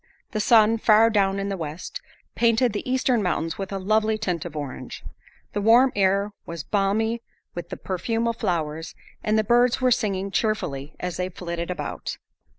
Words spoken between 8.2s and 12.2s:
of flowers and the birds were singing cheerfully as they flitted about.